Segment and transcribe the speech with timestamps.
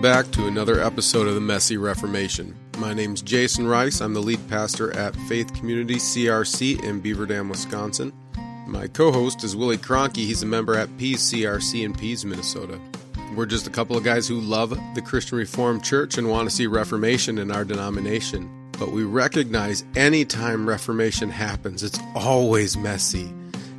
[0.00, 2.56] Welcome back to another episode of the Messy Reformation.
[2.78, 4.00] My name's Jason Rice.
[4.00, 8.10] I'm the lead pastor at Faith Community CRC in Beaver Dam, Wisconsin.
[8.66, 10.24] My co host is Willie Cronky.
[10.24, 12.80] He's a member at Pease CRC in Pease, Minnesota.
[13.36, 16.56] We're just a couple of guys who love the Christian Reformed Church and want to
[16.56, 18.70] see Reformation in our denomination.
[18.78, 23.30] But we recognize anytime Reformation happens, it's always messy.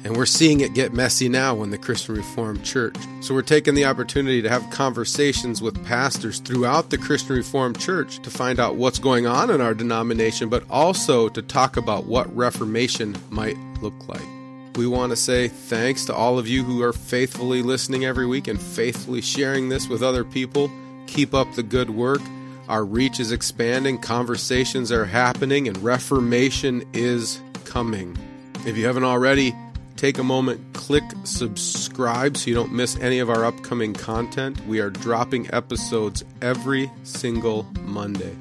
[0.03, 2.95] And we're seeing it get messy now in the Christian Reformed Church.
[3.21, 8.19] So we're taking the opportunity to have conversations with pastors throughout the Christian Reformed Church
[8.23, 12.35] to find out what's going on in our denomination, but also to talk about what
[12.35, 14.25] Reformation might look like.
[14.75, 18.47] We want to say thanks to all of you who are faithfully listening every week
[18.47, 20.71] and faithfully sharing this with other people.
[21.07, 22.21] Keep up the good work.
[22.69, 28.17] Our reach is expanding, conversations are happening, and Reformation is coming.
[28.65, 29.53] If you haven't already,
[30.01, 34.59] take a moment, click subscribe so you don't miss any of our upcoming content.
[34.65, 38.35] We are dropping episodes every single Monday.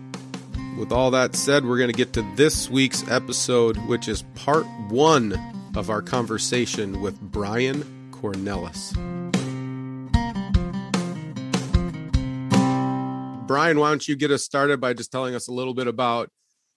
[0.78, 4.64] With all that said, we're going to get to this week's episode, which is part
[4.88, 5.38] one
[5.76, 8.94] of our conversation with Brian Kornelis.
[13.46, 16.30] Brian, why don't you get us started by just telling us a little bit about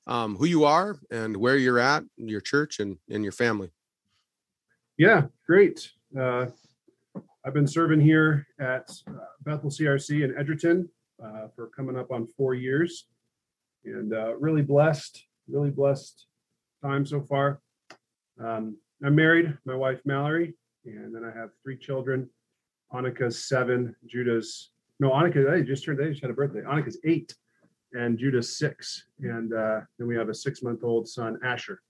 [0.08, 3.72] um, who you are and where you're at, your church, and, and your family?
[4.97, 5.89] Yeah, great.
[6.17, 6.45] Uh,
[7.44, 10.88] I've been serving here at uh, Bethel CRC in Edgerton
[11.23, 13.08] uh, for coming up on four years,
[13.86, 16.27] and uh, really blessed, really blessed
[16.83, 17.59] time so far.
[18.39, 20.53] Um, I'm married, my wife Mallory,
[20.86, 22.30] and then I have three children.
[22.94, 26.61] Annika's seven, Judah's no, Annika, just turned, they just had a birthday.
[26.61, 27.33] Annika's eight,
[27.94, 31.81] and Judah's six, and uh, then we have a six-month-old son, Asher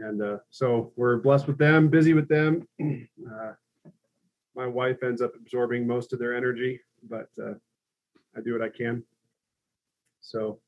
[0.00, 2.66] and uh, so we're blessed with them, busy with them.
[3.26, 3.52] Uh,
[4.54, 6.80] my wife ends up absorbing most of their energy,
[7.10, 7.52] but uh,
[8.36, 9.02] I do what I can.
[10.20, 10.60] So,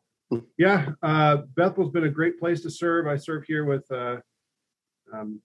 [0.58, 3.06] yeah, uh, Bethel's been a great place to serve.
[3.06, 4.16] I serve here with uh,
[5.12, 5.40] um,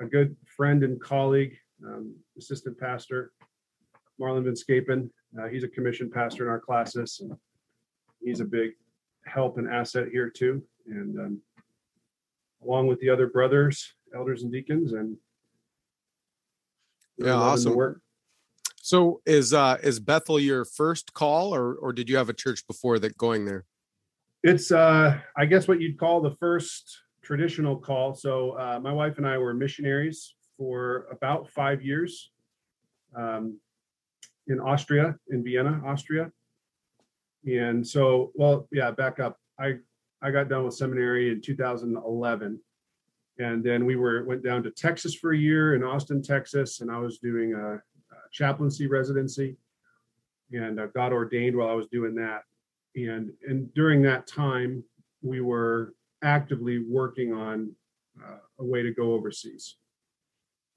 [0.00, 1.56] a good friend and colleague,
[1.86, 3.32] um, assistant pastor,
[4.20, 5.08] Marlon Vinscapen.
[5.40, 7.32] Uh, he's a commissioned pastor in our classis, and
[8.22, 8.72] he's a big
[9.24, 10.62] help and asset here too.
[10.86, 11.40] And um,
[12.64, 15.16] along with the other brothers, elders, and deacons, and
[17.18, 18.00] yeah, awesome work.
[18.76, 22.66] So is uh is Bethel your first call, or or did you have a church
[22.66, 23.64] before that going there?
[24.42, 26.98] It's uh I guess what you'd call the first
[27.28, 28.14] traditional call.
[28.14, 32.30] So uh, my wife and I were missionaries for about five years
[33.14, 33.58] um,
[34.46, 36.32] in Austria, in Vienna, Austria.
[37.46, 39.36] And so, well, yeah, back up.
[39.60, 39.74] I
[40.20, 42.60] I got done with seminary in 2011,
[43.38, 46.90] and then we were went down to Texas for a year in Austin, Texas, and
[46.90, 47.80] I was doing a, a
[48.32, 49.56] chaplaincy residency,
[50.52, 52.42] and got ordained while I was doing that.
[52.96, 54.82] And and during that time,
[55.22, 57.72] we were actively working on
[58.20, 59.76] uh, a way to go overseas,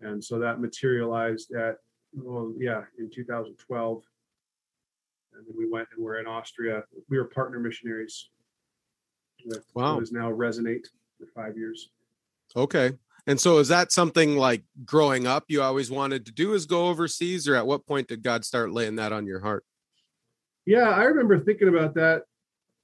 [0.02, 1.78] and so that materialized at
[2.14, 4.04] well, yeah, in 2012.
[5.34, 6.84] And then we went and we're in Austria.
[7.10, 8.31] We were partner missionaries
[9.46, 9.96] with wow.
[9.96, 10.88] what is now Resonate
[11.20, 11.90] for five years.
[12.56, 12.94] Okay.
[13.28, 16.88] And so is that something like growing up you always wanted to do is go
[16.88, 19.64] overseas or at what point did God start laying that on your heart?
[20.66, 22.24] Yeah, I remember thinking about that.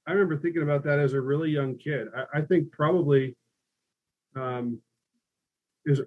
[0.06, 2.08] I remember thinking about that as a really young kid.
[2.16, 3.36] I, I think probably
[4.36, 4.80] um,
[5.84, 6.00] is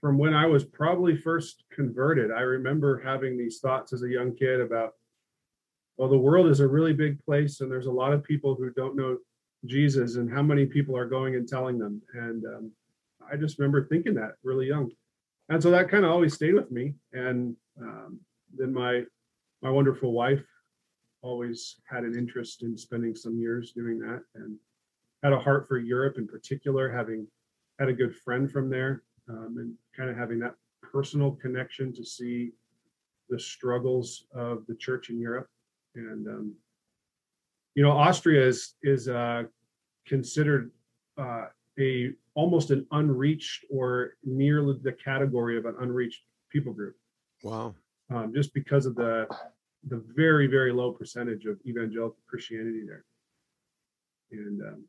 [0.00, 2.30] from when I was probably first converted.
[2.30, 4.92] I remember having these thoughts as a young kid about,
[5.96, 8.70] well, the world is a really big place and there's a lot of people who
[8.70, 9.16] don't know
[9.66, 12.00] Jesus and how many people are going and telling them.
[12.14, 12.72] And um,
[13.30, 14.90] I just remember thinking that really young.
[15.48, 16.94] And so that kind of always stayed with me.
[17.12, 18.20] And um,
[18.56, 19.02] then my
[19.62, 20.44] my wonderful wife
[21.22, 24.56] always had an interest in spending some years doing that and
[25.22, 27.26] had a heart for Europe in particular, having
[27.78, 32.04] had a good friend from there um, and kind of having that personal connection to
[32.04, 32.52] see
[33.28, 35.48] the struggles of the church in Europe.
[35.94, 36.54] And um,
[37.74, 39.44] you know, Austria is is uh,
[40.06, 40.70] considered
[41.18, 41.46] uh,
[41.78, 46.96] a almost an unreached or near the category of an unreached people group.
[47.42, 47.74] Wow!
[48.10, 49.26] Um, just because of the
[49.88, 53.04] the very very low percentage of evangelical Christianity there,
[54.32, 54.84] and um,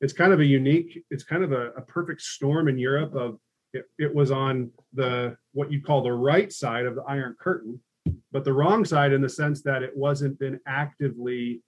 [0.00, 1.04] it's kind of a unique.
[1.10, 3.38] It's kind of a, a perfect storm in Europe of
[3.72, 7.80] it, it was on the what you'd call the right side of the Iron Curtain,
[8.30, 11.62] but the wrong side in the sense that it wasn't been actively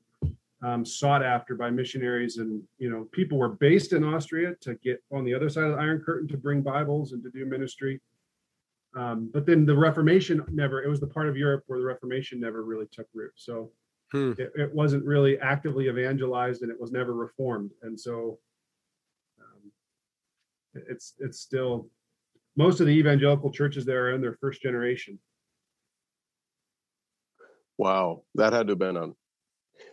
[0.65, 5.03] um, sought after by missionaries and you know people were based in austria to get
[5.13, 8.01] on the other side of the iron curtain to bring bibles and to do ministry
[8.97, 12.39] Um, but then the Reformation never, it was the part of Europe where the Reformation
[12.41, 13.33] never really took root.
[13.35, 13.55] So
[14.13, 14.33] Hmm.
[14.39, 17.73] it, it wasn't really actively evangelized and it was never reformed.
[17.83, 18.39] And so
[19.43, 19.63] um,
[20.77, 21.91] it- it's, it's still,
[22.57, 25.19] most of the evangelical churches there are in their first generation.
[27.79, 29.09] Wow, that had to have been a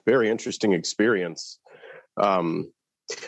[0.05, 1.59] very interesting experience.
[2.21, 2.71] Um,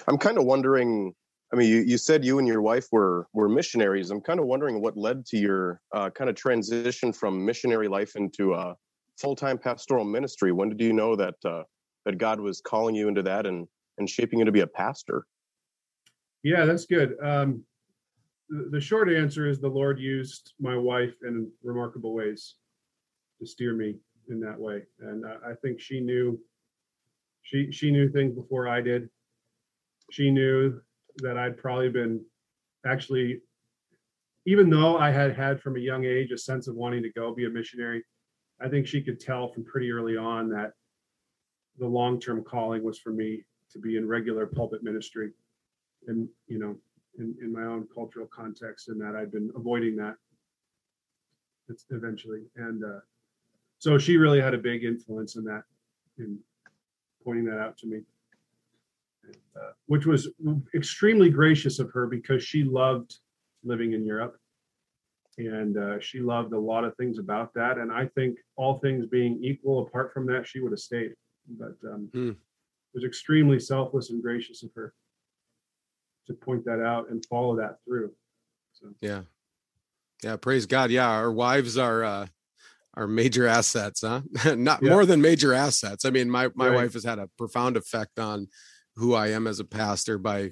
[0.08, 1.14] I'm kind of wondering.
[1.52, 4.10] I mean, you, you said you and your wife were were missionaries.
[4.10, 8.16] I'm kind of wondering what led to your uh, kind of transition from missionary life
[8.16, 8.76] into a
[9.20, 10.52] full time pastoral ministry.
[10.52, 11.64] When did you know that uh,
[12.06, 13.68] that God was calling you into that and
[13.98, 15.26] and shaping you to be a pastor?
[16.44, 17.16] Yeah, that's good.
[17.22, 17.64] Um,
[18.50, 22.56] the, the short answer is the Lord used my wife in remarkable ways
[23.40, 23.96] to steer me
[24.30, 26.40] in that way, and I, I think she knew
[27.42, 29.10] she she knew things before I did.
[30.12, 30.82] She knew
[31.18, 32.24] that I'd probably been
[32.86, 33.42] actually,
[34.46, 37.34] even though I had had from a young age a sense of wanting to go
[37.34, 38.04] be a missionary,
[38.62, 40.74] I think she could tell from pretty early on that
[41.80, 45.32] the long term calling was for me to be in regular pulpit ministry.
[46.08, 46.76] And you know
[47.20, 50.16] in, in my own cultural context and that i'd been avoiding that
[51.92, 52.44] eventually.
[52.56, 53.00] And uh,
[53.84, 55.64] so she really had a big influence in that
[56.18, 56.40] in
[57.26, 58.00] pointing that out to me
[59.26, 60.30] and, uh, which was
[60.74, 63.18] extremely gracious of her because she loved
[63.64, 64.38] living in europe
[65.38, 69.06] and uh, she loved a lot of things about that and i think all things
[69.06, 71.14] being equal apart from that she would have stayed
[71.60, 72.38] but um, it
[72.94, 74.94] was extremely selfless and gracious of her
[76.28, 78.12] to point that out and follow that through.
[78.74, 79.24] So Yeah.
[80.24, 80.38] Yeah.
[80.38, 80.90] Praise God.
[80.90, 81.10] Yeah.
[81.10, 82.28] Our wives are, uh,
[82.96, 84.22] are major assets, huh?
[84.56, 84.90] Not Yeah.
[84.92, 86.06] more than major assets.
[86.06, 86.76] I mean, my, my Right.
[86.76, 88.48] wife has had a profound effect on
[88.96, 90.52] who I am as a pastor by,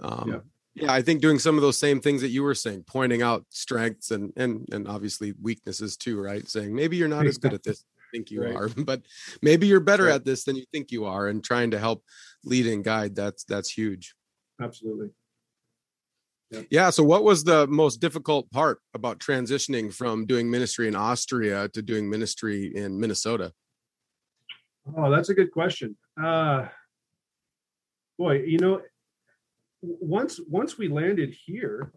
[0.00, 0.40] um, Yeah.
[0.84, 0.92] yeah.
[0.92, 4.10] I think doing some of those same things that you were saying, pointing out strengths
[4.10, 6.48] and, and, and obviously weaknesses too, right?
[6.48, 8.54] Saying maybe you're not as good at this as think you Right.
[8.56, 9.02] are, but
[9.42, 10.14] maybe you're better Right.
[10.14, 12.04] at this than you think you are and trying to help
[12.44, 13.14] lead and guide.
[13.14, 14.14] That's, that's huge.
[14.60, 15.08] absolutely.
[16.70, 16.90] Yeah.
[16.90, 21.82] So, what was the most difficult part about transitioning from doing ministry in Austria to
[21.82, 23.52] doing ministry in Minnesota?
[24.96, 25.96] Oh, that's a good question.
[26.22, 26.66] Uh,
[28.18, 28.82] boy, you know,
[29.80, 31.92] once once we landed here,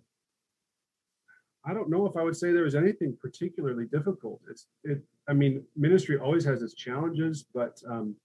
[1.66, 4.42] I don't know if I would say there was anything particularly difficult.
[4.50, 5.02] It's it.
[5.28, 8.16] I mean, ministry always has its challenges, but um,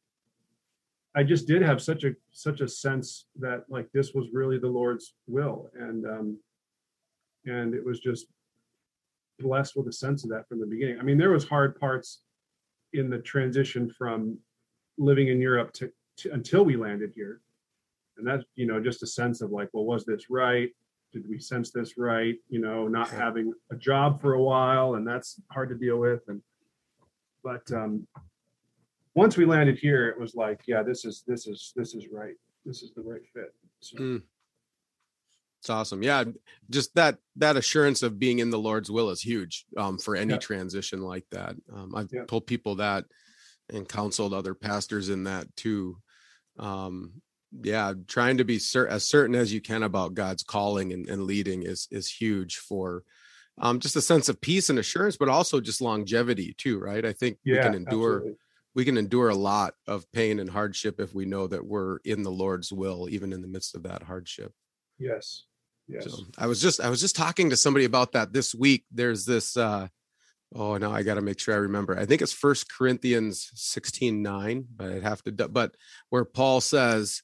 [1.14, 4.68] I just did have such a such a sense that like this was really the
[4.68, 6.38] Lord's will, and um,
[7.46, 8.26] and it was just
[9.40, 10.98] blessed with a sense of that from the beginning.
[11.00, 12.20] I mean, there was hard parts
[12.92, 14.38] in the transition from
[14.98, 17.40] living in Europe to, to until we landed here,
[18.16, 20.70] and that's you know just a sense of like, well, was this right?
[21.12, 22.36] Did we sense this right?
[22.48, 26.20] You know, not having a job for a while, and that's hard to deal with,
[26.28, 26.40] and
[27.42, 28.06] but um,
[29.14, 32.34] once we landed here, it was like, yeah, this is this is this is right.
[32.64, 33.54] This is the right fit.
[33.80, 34.22] So, Mm.
[35.60, 36.02] It's awesome.
[36.02, 36.24] Yeah.
[36.70, 40.32] Just that, that assurance of being in the Lord's will is huge um, for any
[40.32, 40.38] Yeah.
[40.38, 41.54] transition like that.
[41.70, 42.24] Um, I've Yeah.
[42.24, 43.04] told people that
[43.68, 45.98] and counseled other pastors in that too.
[46.58, 47.20] Um,
[47.62, 47.92] yeah.
[48.08, 51.62] Trying to be cer- as certain as you can about God's calling and, and leading
[51.64, 53.04] is, is huge for
[53.58, 57.04] um, just a sense of peace and assurance, but also just longevity too, right?
[57.04, 58.38] I think we can endure absolutely.
[58.74, 62.22] We can endure a lot of pain and hardship if we know that we're in
[62.22, 64.52] the Lord's will, even in the midst of that hardship.
[64.98, 65.44] Yes,
[65.88, 66.04] yes.
[66.04, 68.84] So I was just I was just talking to somebody about that this week.
[68.92, 69.88] There's this uh
[70.54, 71.98] oh now I gotta make sure I remember.
[71.98, 75.74] I think it's first Corinthians 16 9, but I'd have to but
[76.10, 77.22] where Paul says,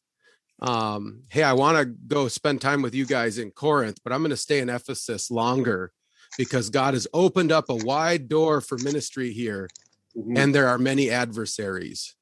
[0.61, 4.23] um, hey, I want to go spend time with you guys in Corinth, but I'm
[4.23, 5.93] gonna stay in Ephesus longer
[6.37, 9.69] because God has opened up a wide door for ministry here,
[10.17, 10.39] Mhm.
[10.39, 12.15] and there are many adversaries.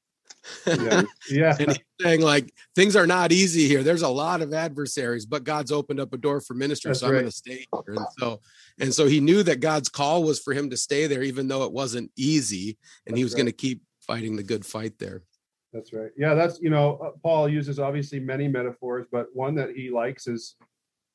[0.67, 4.53] yeah, yeah, and he's saying like things are not easy here there's a lot of
[4.53, 7.31] adversaries but god's opened up a door for ministry That's so i'm going right.
[7.31, 8.41] to stay here and so
[8.79, 11.65] and so he knew that god's call was for him to stay there even though
[11.65, 15.23] it wasn't easy and he That's was going to keep fighting the good fight there
[15.73, 16.11] That's right.
[16.17, 20.27] Yeah, that's you know, uh, Paul uses obviously many metaphors, but one that he likes
[20.29, 20.55] is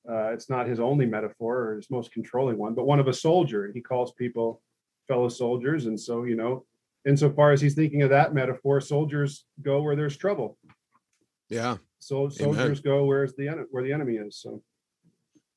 [0.10, 3.14] uh, it's not his only metaphor or his most controlling one, but one of a
[3.14, 3.72] soldier.
[3.74, 4.62] He calls people
[5.08, 6.66] fellow soldiers, and so you know,
[7.10, 10.58] insofar as he's thinking of that metaphor, soldiers go where there's trouble.
[11.50, 14.38] yeah So soldiers go where's the en- where the enemy is.
[14.40, 14.62] So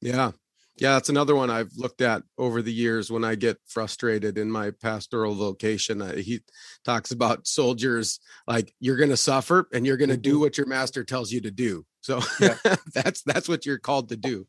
[0.00, 0.32] yeah
[0.78, 4.50] yeah that's another one i've looked at over the years when i get frustrated in
[4.50, 6.40] my pastoral vocation uh, he
[6.82, 8.18] talks about soldiers
[8.49, 10.40] like you're going to suffer and you're going to do Mhm.
[10.40, 12.56] what your master tells you to do so Yeah.
[12.94, 14.47] that's that's what you're called to do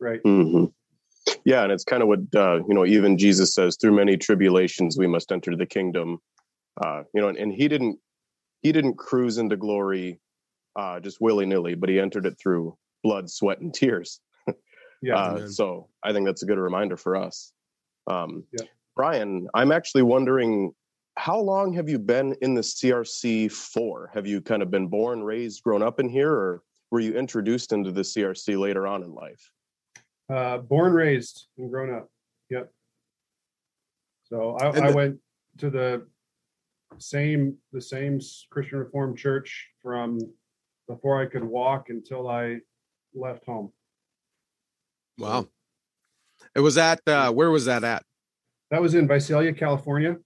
[0.00, 0.72] right, Mhm.
[1.44, 2.86] Yeah, and it's kind of what uh, you know.
[2.86, 6.18] Even Jesus says, "Through many tribulations, we must enter the kingdom."
[6.82, 7.98] Uh, you know, and, and he didn't
[8.62, 10.20] he didn't cruise into glory
[10.76, 14.20] uh, just willy nilly, but he entered it through blood, sweat, and tears.
[15.02, 15.16] Yeah.
[15.16, 17.52] Uh, so I think that's a good reminder for us.
[18.06, 18.66] Um, Yeah.
[18.96, 20.72] Brian, I'm actually wondering
[21.18, 24.10] how long have you been in the CRC for?
[24.14, 27.72] Have you kind of been born, raised, grown up in here, or were you introduced
[27.72, 29.50] into the CRC later on in life?
[30.32, 32.08] Uh, born, raised, and grown up.
[32.48, 32.72] Yep.
[34.24, 35.18] So I, And I went
[35.58, 36.06] to the
[36.98, 40.18] same the same Christian Reformed church from
[40.88, 42.58] before I could walk until I
[43.14, 43.72] left home.
[45.18, 45.48] Wow.
[46.54, 48.02] It was at uh where was that at?
[48.70, 50.16] That was in Visalia, California.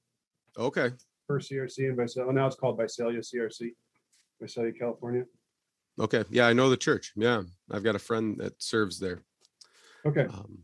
[0.59, 0.91] Okay.
[1.27, 2.33] First CRC in Visalia.
[2.33, 3.71] Now it's called Visalia CRC,
[4.41, 5.25] Visalia, California.
[5.99, 6.25] Okay.
[6.31, 7.13] Yeah, I know the church.
[7.15, 7.43] Yeah.
[7.71, 9.23] I've got a friend that serves there.
[10.07, 10.61] Okay, Um,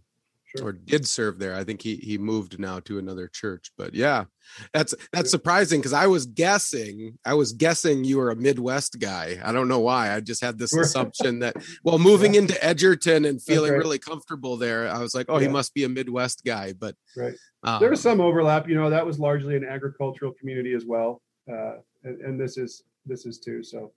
[0.47, 0.69] sure.
[0.69, 1.55] or did serve there.
[1.55, 3.71] I think he he moved now to another church.
[3.77, 4.25] But yeah,
[4.73, 9.41] that's that's surprising because I was guessing I was guessing you were a Midwest guy.
[9.45, 10.15] I don't know why.
[10.15, 13.79] I just had this assumption that well, moving into Edgerton and feeling right.
[13.79, 16.73] really comfortable there, I was like, oh, he must be a Midwest guy.
[16.73, 17.35] But Right.
[17.63, 18.69] um, there was some overlap.
[18.69, 22.85] You know, that was largely an agricultural community as well, uh, and, and this is
[23.05, 23.63] this is too.
[23.63, 23.93] So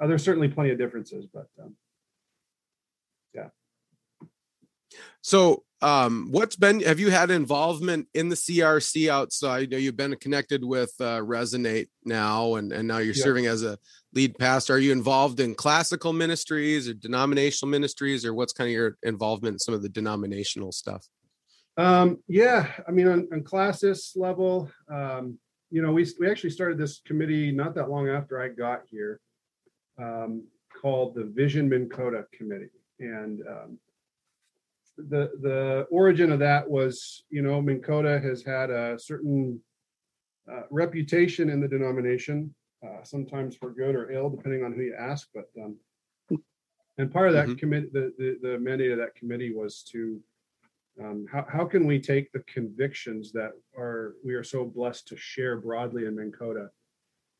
[0.00, 1.74] uh, there's certainly plenty of differences, but um,
[5.22, 6.80] So, um, what's been?
[6.80, 9.62] Have you had involvement in the CRC outside?
[9.62, 13.24] You know you've been connected with uh, Resonate now, and and now you're Yeah.
[13.24, 13.78] serving as a
[14.14, 14.74] lead pastor.
[14.74, 19.54] Are you involved in classical ministries or denominational ministries, or what's kind of your involvement
[19.54, 21.06] in some of the denominational stuff?
[21.76, 25.38] Um, yeah, I mean, on, on classis level, um,
[25.70, 29.20] you know, we, we actually started this committee not that long after I got here,
[29.98, 30.44] um,
[30.80, 32.68] called the Vision Minn Kota Committee.
[33.00, 33.78] And, um,
[35.08, 39.60] the, the origin of that was, you know, Minn Kota has had a certain
[40.50, 42.54] uh, reputation in the denomination,
[42.84, 45.76] uh, sometimes for good or ill, depending on who you ask, but, um,
[46.98, 47.58] and part of that Mhm.
[47.58, 50.20] committee, the, the, the mandate of that committee was to
[51.00, 55.16] um, how, how can we take the convictions that are we are so blessed to
[55.16, 56.68] share broadly in Minn Kota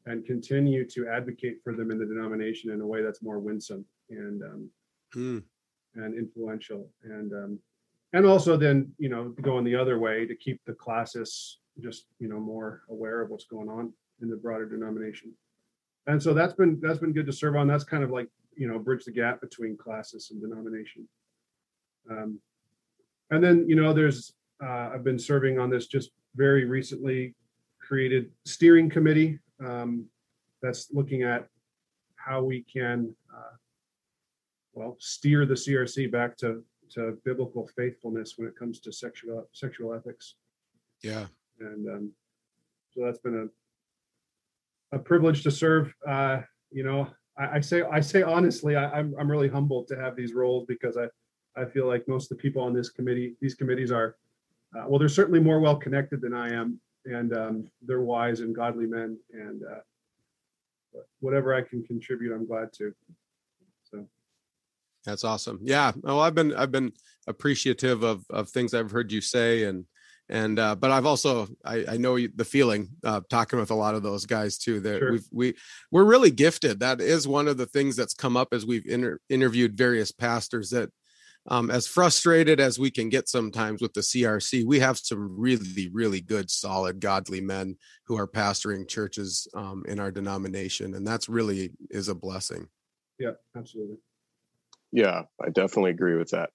[0.07, 3.85] and continue to advocate for them in the denomination in a way that's more winsome
[4.09, 4.71] and um,
[5.13, 5.39] Hmm.
[5.95, 6.89] And influential.
[7.05, 7.59] And um,
[8.13, 12.29] and also then you know going the other way to keep the classes just you
[12.29, 15.33] know more aware of what's going on in the broader denomination.
[16.07, 17.67] And so that's been that's been good to serve on.
[17.67, 21.09] That's kind of like you know bridge the gap between classes and denomination.
[22.11, 22.39] Um,
[23.31, 27.35] and then you know there's uh, i've been serving on this just very recently
[27.81, 29.39] created steering committee.
[29.65, 30.07] Um,
[30.61, 31.49] that's looking at
[32.17, 33.57] how we can uh,
[34.75, 39.95] well steer the crc back to to biblical faithfulness when it comes to sexual sexual
[39.95, 40.35] ethics
[41.03, 41.27] Yeah.
[41.61, 42.13] and um,
[42.95, 43.47] so that's been a
[44.95, 45.95] a privilege to serve.
[46.07, 49.97] Uh, you know, I, I say I say honestly, I, I'm I'm really humbled to
[49.97, 51.07] have these roles because I
[51.61, 54.17] I feel like most of the people on this committee, these committees are,
[54.77, 58.55] uh, well, they're certainly more well connected than I am, and um, they're wise and
[58.55, 62.95] godly men, and uh, whatever I can contribute, I'm glad to.
[65.05, 65.59] That's awesome.
[65.63, 65.93] Yeah.
[66.03, 66.93] Well, I've been I've been
[67.27, 69.85] appreciative of of things I've heard you say and
[70.29, 73.75] and uh but I've also I I know you, the feeling uh talking with a
[73.77, 75.13] lot of those guys too that Sure.
[75.13, 75.55] we've we
[75.91, 76.81] we're really gifted.
[76.81, 80.71] That is one of the things that's come up as we've inter- interviewed various pastors
[80.71, 80.91] that
[81.49, 85.89] um as frustrated as we can get sometimes with the CRC, we have some really
[85.93, 91.29] really good solid godly men who are pastoring churches um in our denomination and that's
[91.29, 92.69] really is a blessing.
[93.19, 93.97] yeah, absolutely.
[94.93, 96.51] Yeah, I definitely agree with that.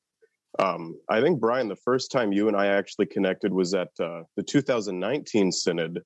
[0.60, 4.24] Um, I think Brian, the first time you and I actually connected was at uh,
[4.36, 6.00] the 2019 synod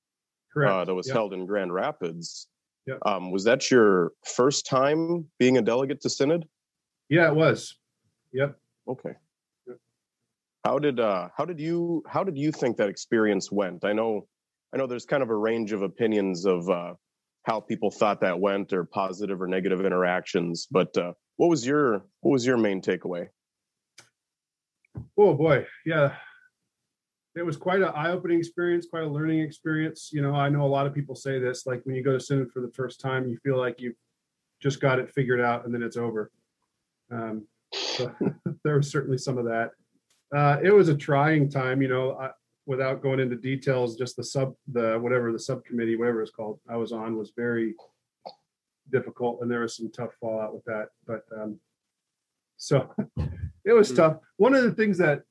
[0.54, 0.72] Correct.
[0.72, 1.14] uh, that was Yep.
[1.16, 2.48] held in Grand Rapids.
[2.88, 3.00] Yep.
[3.06, 6.46] Um, was that your first time being a delegate to synod?
[7.10, 7.78] Yeah, it was.
[8.34, 8.58] Yep.
[8.88, 9.12] Okay.
[9.68, 9.78] Yep.
[10.66, 13.86] How did uh, how did you how did you think that experience went?
[13.86, 14.28] I know
[14.74, 16.94] I know there's kind of a range of opinions of uh,
[17.44, 20.68] how people thought that went, or positive or negative interactions.
[20.72, 23.30] But uh, what was your what was your main takeaway?
[25.18, 26.14] Oh boy, yeah.
[27.36, 30.12] It was quite an eye-opening experience, quite a learning experience.
[30.14, 32.20] You know, I know a lot of people say this, like when you go to
[32.20, 33.96] synod for the first time, you feel like you've
[34.62, 36.30] just got it figured out and then it's over.
[37.10, 38.14] Um, so
[38.64, 39.72] there was certainly some of that.
[40.36, 42.30] Uh, it was a trying time, you know, I,
[42.68, 46.76] without going into details, just the sub, the whatever the subcommittee, whatever it's called, I
[46.78, 47.74] was on was very
[48.90, 50.88] difficult, and there was some tough fallout with that.
[51.06, 51.60] But um,
[52.58, 52.94] so
[53.66, 53.96] it was Hmm.
[53.96, 54.18] tough.
[54.38, 55.24] One of the things that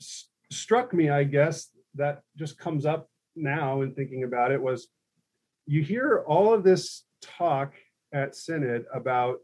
[0.00, 4.88] s- struck me, I guess, that just comes up now in thinking about it was
[5.66, 7.74] you hear all of this talk
[8.12, 9.38] at Synod about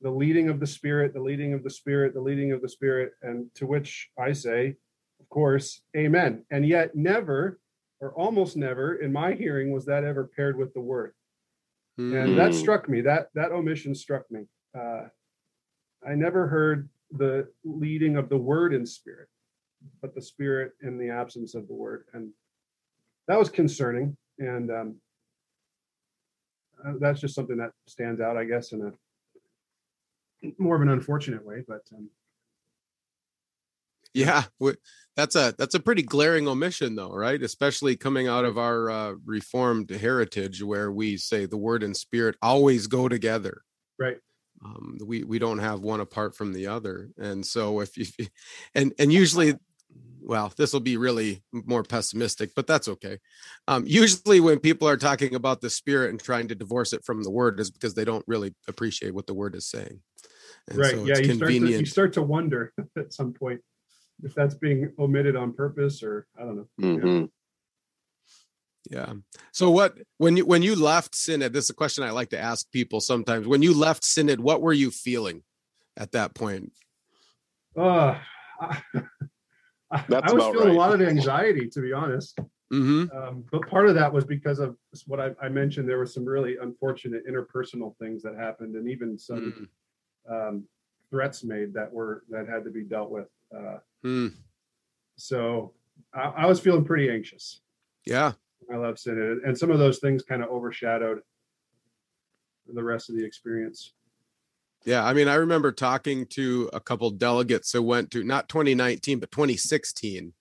[0.00, 3.12] the leading of the Spirit, the leading of the Spirit, the leading of the Spirit,
[3.22, 4.76] and to which I say,
[5.20, 6.44] of course, amen.
[6.50, 7.60] And yet, never
[8.00, 11.12] or almost never in my hearing was that ever paired with the word.
[12.10, 12.54] And that Mm.
[12.54, 13.00] struck me.
[13.02, 14.46] That that omission struck me.
[14.74, 15.08] Uh,
[16.06, 19.28] I never heard the leading of the word in spirit,
[20.00, 22.32] but the spirit in the absence of the word, and
[23.28, 24.16] that was concerning.
[24.38, 25.00] And um,
[26.84, 28.92] uh, that's just something that stands out, I guess, in a
[30.58, 31.62] more of an unfortunate way.
[31.66, 32.08] But um,
[34.14, 34.44] Yeah,
[35.16, 37.42] that's a that's a pretty glaring omission, though, right?
[37.42, 42.36] Especially coming out of our uh, reformed heritage, where we say the word and spirit
[42.40, 43.62] always go together.
[43.98, 44.18] right,
[44.64, 48.06] Um, we we don't have one apart from the other, and so if you
[48.74, 49.56] and and usually,
[50.22, 53.18] well, this will be really more pessimistic, but that's okay.
[53.68, 57.24] Um, usually, when people are talking about the spirit and trying to divorce it from
[57.24, 60.00] the word, is because they don't really appreciate what the word is saying.
[60.68, 61.18] And right, so yeah.
[61.18, 63.60] You start, to, you start to wonder at some point
[64.22, 66.68] if that's being omitted on purpose, or I don't know.
[66.80, 67.30] Mhm.
[68.90, 69.12] Yeah.
[69.52, 72.38] So what when you when you left Synod, this is a question I like to
[72.38, 73.46] ask people sometimes.
[73.46, 75.42] When you left Synod, what were you feeling
[75.96, 76.72] at that point?
[77.76, 78.18] Uh,
[78.60, 78.82] I,
[79.90, 82.38] I That's was about feeling a lot of anxiety, to be honest.
[82.70, 85.88] hmm Um, but part of that was because of what I, I mentioned.
[85.88, 89.68] There were some really unfortunate interpersonal things that happened, and even some
[90.28, 90.64] um,
[91.10, 93.28] threats made that were that had to be dealt with.
[93.54, 94.34] Uh, Mm-hmm.
[95.16, 95.74] so
[96.14, 97.60] I, I was feeling pretty anxious.
[98.06, 98.32] Yeah.
[98.72, 101.20] I love Synod, and some of those things kind of overshadowed
[102.72, 103.92] the rest of the experience.
[104.86, 105.04] Yeah.
[105.04, 109.30] I mean, I remember talking to a couple delegates who went to not 2019, but
[109.30, 110.32] 2016,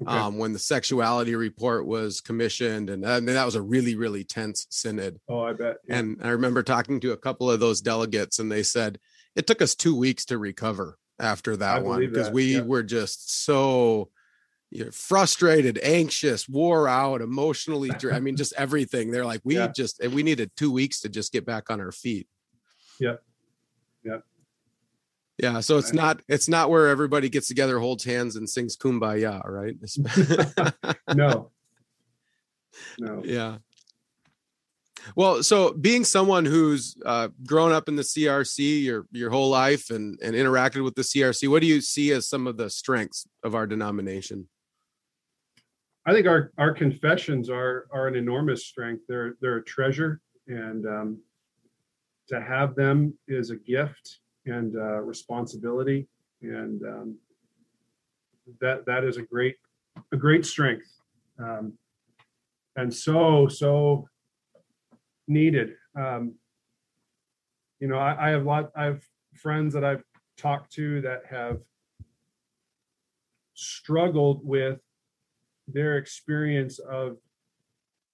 [0.00, 0.10] Okay.
[0.10, 2.88] um, when the sexuality report was commissioned.
[2.90, 5.20] And I mean, that was a really, really tense synod.
[5.28, 5.76] oh, I bet.
[5.86, 5.98] Yeah.
[5.98, 8.98] And I remember talking to a couple of those delegates, and they said
[9.36, 12.62] it took us two weeks to recover after I that one because we yeah.
[12.62, 14.10] were just so
[14.70, 17.90] you know, frustrated, anxious, wore out, emotionally.
[18.10, 19.10] I mean, just everything.
[19.10, 19.68] They're like, we Yeah.
[19.68, 22.26] just eh, we needed two weeks to just get back on our feet.
[22.98, 23.16] Yeah.
[24.02, 24.18] Yeah.
[25.38, 25.60] Yeah.
[25.60, 29.76] So it's not it's not where everybody gets together, holds hands, and sings "Kumbaya," right?
[31.14, 31.50] no,
[32.98, 33.22] no.
[33.24, 33.58] yeah
[35.16, 39.90] well so being someone who's uh, grown up in the crc your your whole life
[39.90, 43.26] and and interacted with the crc what do you see as some of the strengths
[43.42, 44.48] of our denomination
[46.04, 49.04] I think our our confessions are are an enormous strength.
[49.08, 51.18] They're they're a treasure, and um,
[52.28, 56.08] to have them is a gift and uh, responsibility,
[56.42, 57.18] and um,
[58.60, 59.56] that that is a great
[60.12, 60.90] a great strength,
[61.38, 61.74] um,
[62.74, 64.08] and so so
[65.32, 65.74] needed.
[65.96, 66.34] Um,
[67.80, 69.02] you know, I, I have lot I have
[69.34, 70.04] friends that I've
[70.36, 71.60] talked to that have
[73.54, 74.80] struggled with
[75.68, 77.18] their experience of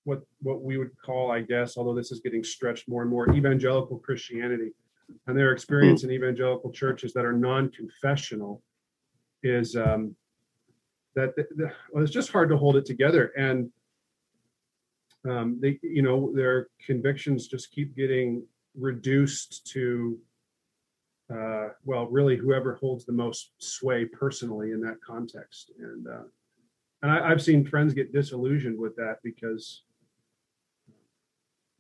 [0.04, 3.30] what what we would call, I guess, although this is getting stretched more and more,
[3.34, 4.70] evangelical Christianity,
[5.26, 8.62] and their experience in evangelical churches that are non-confessional
[9.42, 10.16] is um,
[11.14, 13.70] that the, the, well, it's just hard to hold it together, and
[15.28, 18.44] um, they, you know, their convictions just keep getting
[18.76, 20.18] reduced to,
[21.32, 26.06] uh, well, really whoever holds the most sway personally in that context, and.
[26.06, 26.22] Uh,
[27.02, 29.82] and I, I've seen friends get disillusioned with that because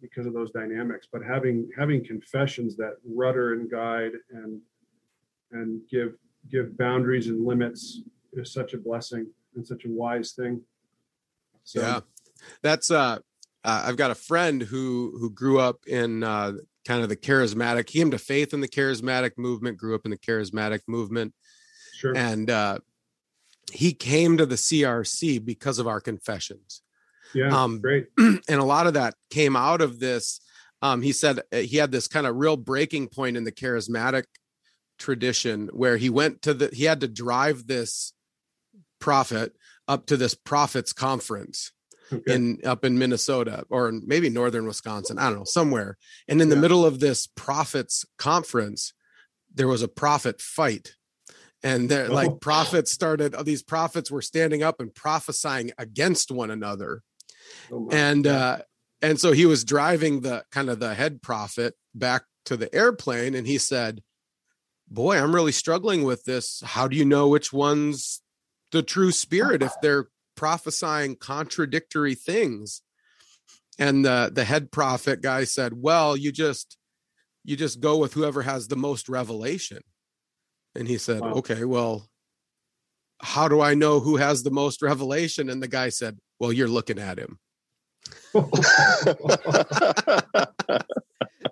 [0.00, 1.08] because of those dynamics.
[1.10, 4.60] But having having confessions that rudder and guide and
[5.52, 6.14] and give
[6.50, 10.62] give boundaries and limits is such a blessing and such a wise thing.
[11.64, 12.00] So yeah
[12.62, 13.18] that's uh
[13.68, 16.52] uh, I've got a friend who who grew up in uh,
[16.86, 17.90] kind of the charismatic.
[17.90, 19.76] He came to faith in the charismatic movement.
[19.76, 21.34] Grew up in the charismatic movement,
[21.92, 22.16] sure.
[22.16, 22.78] and uh,
[23.70, 26.80] he came to the CRC because of our confessions.
[27.34, 28.06] yeah, um, great.
[28.18, 30.40] and a lot of that came out of this.
[30.80, 34.24] Um, he said uh, he had this kind of real breaking point in the charismatic
[34.98, 38.14] tradition where he went to the he had to drive this
[38.98, 39.54] prophet
[39.86, 41.72] up to this prophets conference
[42.12, 42.34] Okay.
[42.34, 45.98] in up in Minnesota or maybe northern Wisconsin, I don't know, somewhere.
[46.26, 46.62] And in the Yeah.
[46.62, 48.92] middle of this prophets conference,
[49.54, 50.94] there was a prophet fight.
[51.62, 52.14] And they're Oh.
[52.14, 57.02] like prophets started, these prophets were standing up and prophesying against one another
[57.70, 58.58] Oh and uh
[59.02, 63.34] and so he was driving the kind of the head prophet back to the airplane
[63.34, 64.02] and he said
[64.88, 68.22] boy i'm really struggling with this how do you know which one's
[68.72, 72.80] the true spirit if they're prophesying contradictory things.
[73.78, 76.78] And the the head prophet guy said well you just
[77.44, 79.82] you just go with whoever has the most revelation.
[80.76, 81.32] And he said wow.
[81.34, 82.08] okay well
[83.20, 85.50] how do i know who has the most revelation?
[85.50, 87.38] And the guy said well you're looking at him.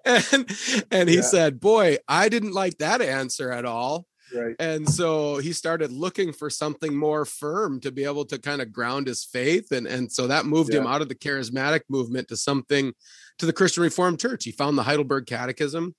[0.07, 0.49] And
[0.93, 1.23] and he yeah.
[1.23, 4.57] said boy i didn't like that answer at all Right.
[4.59, 8.73] And so he started looking for something more firm to be able to kind of
[8.73, 9.73] ground his faith.
[9.73, 10.81] And, and so that moved yeah.
[10.81, 12.93] him out of the charismatic movement to something
[13.39, 14.45] to the Christian Reformed Church.
[14.45, 15.95] He found the Heidelberg Catechism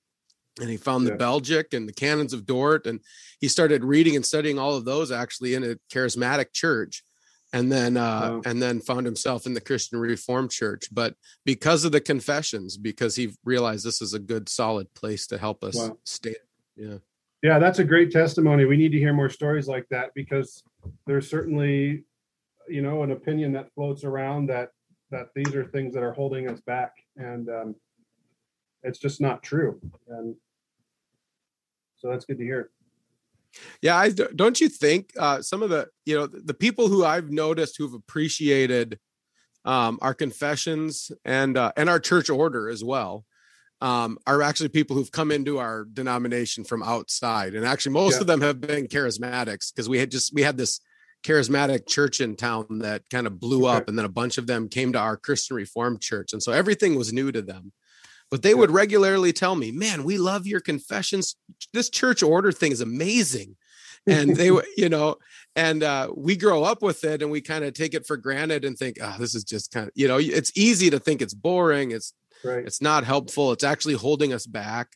[0.60, 1.16] and he found the.
[1.16, 2.86] Belgic and the Canons of Dort.
[2.86, 3.00] And
[3.40, 7.02] he started reading and studying all of those actually in a charismatic church.
[7.50, 8.42] And then, uh, wow.
[8.44, 10.88] and then found himself in the Christian Reformed Church.
[10.92, 11.14] But
[11.46, 15.64] because of the confessions, because he realized this is a good, solid place to help
[15.64, 15.96] us wow.
[16.04, 16.34] stay.
[16.76, 16.98] Yeah.
[17.42, 18.64] Yeah, that's a great testimony.
[18.64, 20.62] We need to hear more stories like that because
[21.06, 22.04] there's certainly,
[22.68, 24.70] you know, an opinion that floats around that
[25.10, 27.74] that these are things that are holding us back, and um,
[28.82, 29.80] it's just not true.
[30.08, 30.34] And
[31.96, 32.70] so that's good to hear.
[33.80, 37.30] Yeah, I don't you think uh, some of the you know the people who I've
[37.30, 38.98] noticed who've appreciated
[39.64, 43.24] um, our confessions and uh, and our church order as well
[43.80, 48.20] um, are actually people who've come into our denomination from outside, and actually most yeah.
[48.22, 50.80] of them have been charismatics because we had just we had this
[51.24, 53.76] charismatic church in town that kind of blew okay.
[53.76, 56.52] up, and then a bunch of them came to our Christian Reformed church, and so
[56.52, 57.72] everything was new to them.
[58.30, 58.56] But they yeah.
[58.56, 61.36] would regularly tell me, "Man, we love your confessions.
[61.72, 63.56] This church order thing is amazing."
[64.06, 65.16] and they would, you know
[65.56, 68.64] and uh, we grow up with it and we kind of take it for granted
[68.64, 71.34] and think oh this is just kind of you know it's easy to think it's
[71.34, 72.12] boring it's
[72.44, 72.64] Right.
[72.64, 73.52] It's not helpful.
[73.52, 74.88] It's actually holding us back.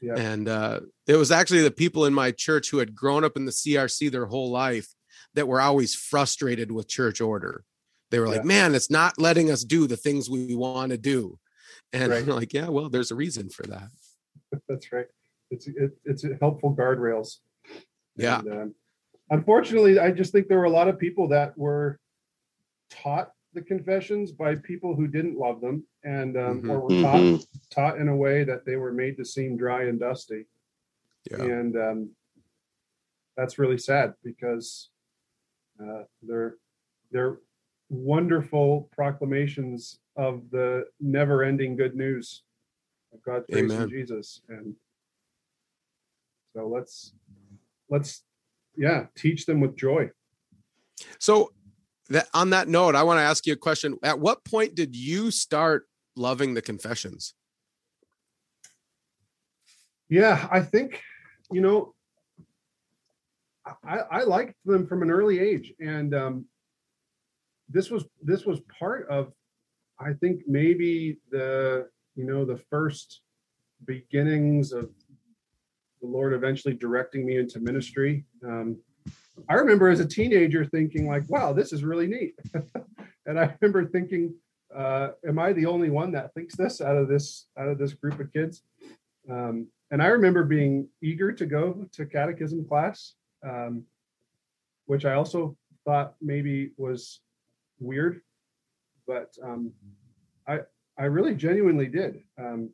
[0.00, 0.14] Yeah.
[0.16, 3.44] And uh, it was actually the people in my church who had grown up in
[3.44, 4.88] the CRC their whole life
[5.34, 7.64] that were always frustrated with church order.
[8.10, 8.44] They were like, yeah.
[8.44, 11.38] man, it's not letting us do the things we want to do.
[11.92, 12.22] And right.
[12.22, 13.88] I'm like, yeah, well, there's a reason for that.
[14.68, 15.06] That's right.
[15.50, 17.36] It's it, it's helpful guardrails.
[18.16, 18.40] Yeah.
[18.40, 18.74] And, um,
[19.30, 21.98] unfortunately, I just think there were a lot of people that were
[22.90, 26.70] taught the confessions by people who didn't love them and um, mm-hmm.
[26.70, 27.58] or were taught mm-hmm.
[27.70, 30.46] taught in a way that they were made to seem dry and dusty.
[31.30, 31.42] Yeah.
[31.42, 32.10] And um,
[33.36, 34.90] that's really sad because
[35.82, 36.54] uh, they're
[37.10, 37.38] they're
[37.88, 42.42] wonderful proclamations of the never-ending good news
[43.12, 44.40] of God's grace in Jesus.
[44.48, 44.74] And
[46.54, 47.12] so let's
[47.90, 48.22] let's
[48.76, 50.10] yeah teach them with joy.
[51.18, 51.52] So
[52.10, 53.96] that on that note, I want to ask you a question.
[54.02, 57.34] At what point did you start loving the confessions?
[60.08, 61.02] Yeah, I think,
[61.50, 61.94] you know,
[63.84, 65.74] I, I liked them from an early age.
[65.80, 66.46] And um,
[67.68, 69.32] this was this was part of
[70.00, 73.20] I think maybe the you know the first
[73.84, 74.90] beginnings of
[76.00, 78.24] the Lord eventually directing me into ministry.
[78.44, 78.78] Um,
[79.48, 82.34] I remember as a teenager thinking like, wow, this is really neat.
[83.26, 84.34] and I remember thinking,
[84.74, 87.94] uh, am I the only one that thinks this out of this out of this
[87.94, 88.62] group of kids?
[89.30, 93.14] Um, and I remember being eager to go to catechism class,
[93.46, 93.84] um,
[94.86, 97.20] which I also thought maybe was
[97.80, 98.20] weird,
[99.06, 99.72] but um,
[100.46, 100.60] I
[100.98, 102.70] I really genuinely did, um,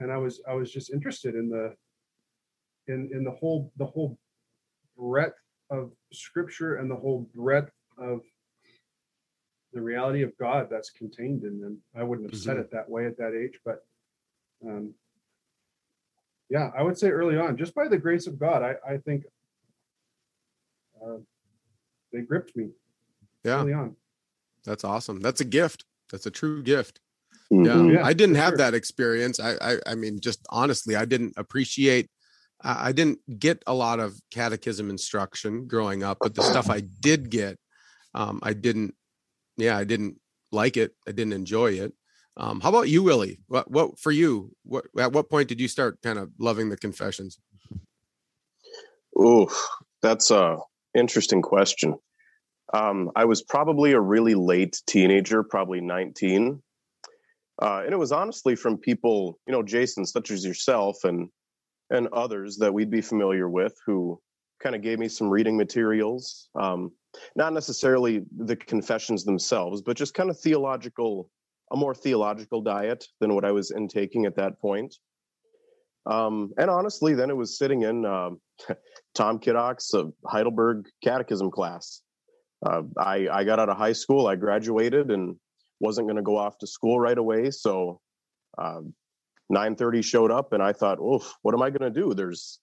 [0.00, 1.74] and I was I was just interested in the
[2.88, 4.18] in in the whole the whole
[4.98, 5.38] breadth
[5.70, 8.20] of scripture and the whole breadth of
[9.72, 11.78] the reality of God that's contained in them.
[11.94, 12.50] I wouldn't have mm-hmm.
[12.50, 13.84] said it that way at that age, but
[14.66, 14.94] um,
[16.48, 19.24] yeah, I would say early on, just by the grace of God, I, I think
[21.04, 21.18] uh,
[22.12, 22.70] they gripped me
[23.44, 23.60] yeah.
[23.60, 23.96] early on.
[24.64, 25.20] That's awesome.
[25.20, 25.84] That's a gift.
[26.10, 27.00] That's a true gift.
[27.52, 27.90] Mm-hmm.
[27.90, 27.98] Yeah.
[27.98, 28.06] yeah.
[28.06, 28.58] I didn't have sure.
[28.58, 29.40] that experience.
[29.40, 32.08] I, I, I mean, just honestly, I didn't appreciate
[32.62, 37.30] I didn't get a lot of catechism instruction growing up, but the stuff I did
[37.30, 37.58] get,
[38.14, 38.94] um, I didn't,
[39.56, 40.18] yeah, I didn't
[40.52, 40.94] like it.
[41.06, 41.92] I didn't enjoy it.
[42.38, 43.40] Um, how about you, Willie?
[43.48, 44.52] What, what for you?
[44.64, 47.38] What at what point did you start kind of loving the confessions?
[49.18, 49.50] Oh,
[50.02, 50.58] that's a
[50.94, 51.94] interesting question.
[52.74, 56.62] Um, I was probably a really late teenager, probably 19.
[57.62, 61.30] Uh, and it was honestly from people, you know, Jason, such as yourself and
[61.90, 64.20] and others that we'd be familiar with who
[64.62, 66.48] kind of gave me some reading materials.
[66.58, 66.92] Um,
[67.34, 71.30] not necessarily the confessions themselves, but just kind of theological,
[71.72, 74.94] a more theological diet than what I was intaking at that point.
[76.06, 78.40] Um, and honestly, then it was sitting in um,
[79.14, 82.02] Tom Kiddock's uh, Heidelberg Catechism class.
[82.64, 85.36] Uh, I, I got out of high school, I graduated, and
[85.80, 87.50] wasn't going to go off to school right away.
[87.50, 88.00] So,
[88.56, 88.80] uh,
[89.52, 92.58] 9:30 showed up, and I thought, "Oof, what am I going to do?" There's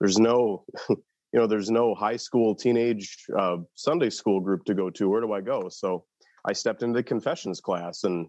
[0.00, 0.64] there's no
[1.32, 5.08] you know there's no high school teenage uh, sunday school group to go to.
[5.08, 5.68] Where do i go?
[5.68, 6.04] So
[6.46, 8.28] i stepped into the confessions class and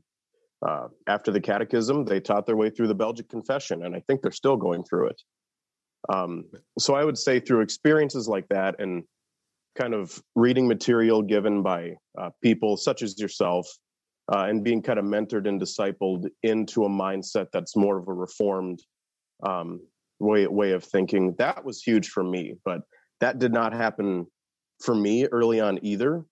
[0.67, 4.21] uh, after the catechism they taught their way through the belgic confession and i think
[4.21, 5.21] they're still going through it.
[6.13, 6.45] Um,
[6.77, 9.03] so i would say through experiences like that and
[9.77, 13.67] kind of reading material given by uh, people such as yourself
[14.31, 18.13] uh, and being kind of mentored and discipled into a mindset that's more of a
[18.13, 18.81] reformed
[19.43, 19.81] um,
[20.19, 21.35] way way of thinking.
[21.37, 22.81] That was huge for me, but
[23.21, 24.27] that did not happen
[24.81, 26.25] for me early on either.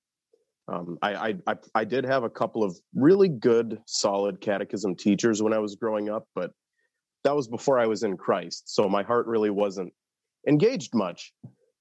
[0.68, 5.54] Um, I, I I did have a couple of really good, solid catechism teachers when
[5.54, 6.52] I was growing up, but
[7.24, 9.92] that was before I was in Christ, so my heart really wasn't
[10.48, 11.34] engaged much.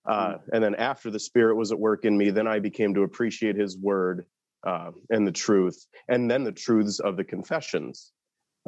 [0.09, 0.41] Uh, mm.
[0.53, 3.57] and then after the Spirit was at work in me, then I became to appreciate
[3.57, 4.25] His Word
[4.67, 8.13] uh, and the truth, and then the truths of the confessions.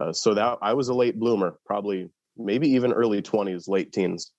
[0.01, 4.31] Uh, so that I was a late bloomer, probably maybe even early 20s, late teens.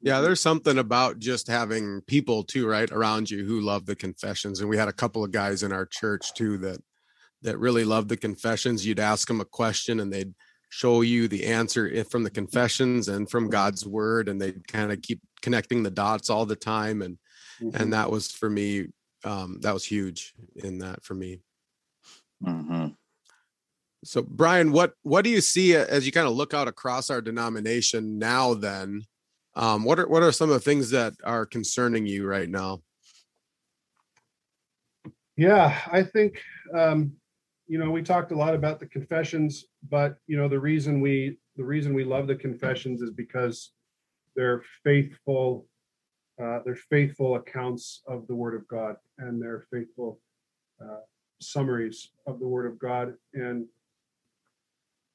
[0.00, 4.60] Yeah, there's something about just having people too, right, around you who love the confessions.
[4.60, 6.78] And we had a couple of guys in our church too that
[7.42, 8.86] that really loved the confessions.
[8.86, 10.34] You'd ask them a question and they'd
[10.70, 15.02] show you the answer from the confessions and from God's word, and they'd kind of
[15.02, 17.02] keep connecting the dots all the time.
[17.02, 17.18] And
[17.60, 17.80] mm-hmm.
[17.80, 18.88] and that was for me,
[19.28, 21.40] um, that was huge in that for me.
[22.42, 22.88] Mm-hmm.
[24.04, 27.20] So, Brian, what what do you see as you kind of look out across our
[27.20, 28.54] denomination now?
[28.54, 29.02] Then,
[29.54, 32.80] um, what are what are some of the things that are concerning you right now?
[35.36, 36.40] Yeah, I think
[36.74, 37.12] um,
[37.66, 41.38] you know we talked a lot about the confessions, but you know the reason we
[41.56, 43.72] the reason we love the confessions is because
[44.36, 45.66] they're faithful.
[46.42, 50.20] Uh, they're faithful accounts of the Word of God, and they're faithful
[50.80, 51.00] uh,
[51.40, 53.66] summaries of the Word of God, and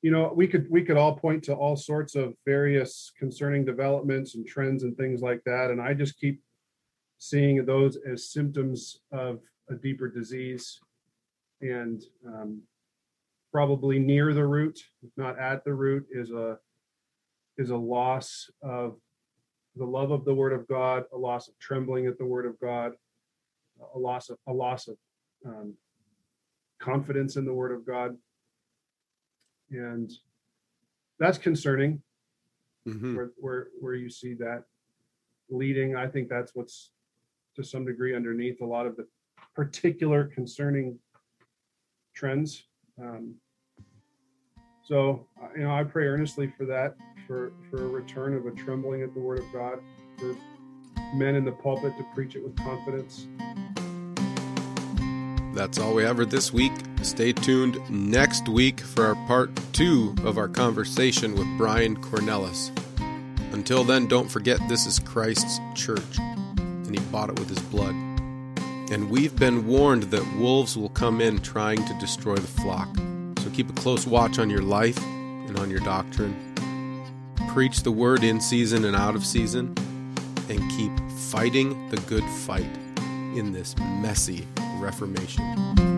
[0.01, 4.35] you know we could we could all point to all sorts of various concerning developments
[4.35, 5.71] and trends and things like that.
[5.71, 6.41] And i just keep
[7.19, 10.81] seeing those as symptoms of a deeper disease
[11.61, 12.61] and um,
[13.53, 16.57] probably near the root if not at the root is a
[17.57, 18.97] is a loss of
[19.75, 22.59] the love of the word of god a loss of trembling at the word of
[22.59, 22.93] god
[23.95, 24.97] a loss of a loss of
[25.45, 25.73] um,
[26.79, 28.15] confidence in the word of god
[29.71, 30.11] and
[31.19, 32.01] that's concerning.
[32.87, 33.15] Mm-hmm.
[33.15, 34.63] Where where where you see that
[35.49, 36.91] leading, I think that's what's
[37.55, 39.07] to some degree underneath a lot of the
[39.55, 40.99] particular concerning
[42.13, 42.63] trends.
[43.01, 43.35] Um,
[44.83, 46.95] so you know, I pray earnestly for that,
[47.27, 49.79] for for a return of a trembling at the Word of God,
[50.17, 50.35] for
[51.13, 53.27] men in the pulpit to preach it with confidence.
[55.53, 56.71] That's all we have for this week.
[57.03, 62.71] Stay tuned next week for our part two of our conversation with Brian Kornelis.
[63.53, 66.17] Until then, don't forget this is Christ's church,
[66.57, 67.93] and he bought it with his blood.
[68.91, 72.89] And we've been warned that wolves will come in trying to destroy the flock.
[73.39, 76.52] So keep a close watch on your life and on your doctrine.
[77.53, 79.75] Preach the word in season and out of season,
[80.49, 80.91] and keep
[81.29, 82.69] fighting the good fight
[83.35, 84.47] in this messy
[84.79, 85.92] Reformation.